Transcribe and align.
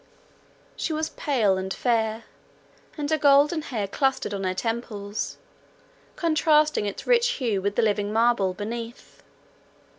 She 0.75 0.93
was 0.93 1.11
pale 1.11 1.59
and 1.59 1.71
fair, 1.71 2.23
and 2.97 3.07
her 3.11 3.19
golden 3.19 3.61
hair 3.61 3.85
clustered 3.87 4.33
on 4.33 4.45
her 4.45 4.55
temples, 4.55 5.37
contrasting 6.15 6.87
its 6.87 7.05
rich 7.05 7.33
hue 7.33 7.61
with 7.61 7.75
the 7.75 7.83
living 7.83 8.11
marble 8.11 8.55
beneath. 8.55 9.21